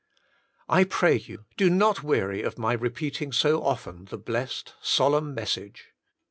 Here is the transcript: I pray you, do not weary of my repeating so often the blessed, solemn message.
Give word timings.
I 0.67 0.83
pray 0.85 1.13
you, 1.19 1.45
do 1.57 1.69
not 1.69 2.01
weary 2.01 2.41
of 2.41 2.57
my 2.57 2.73
repeating 2.73 3.31
so 3.31 3.63
often 3.63 4.05
the 4.05 4.17
blessed, 4.17 4.73
solemn 4.81 5.35
message. 5.35 5.89